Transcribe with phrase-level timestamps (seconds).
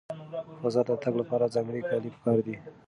[0.61, 2.55] فضا ته د تګ لپاره ځانګړي کالي پکار دي.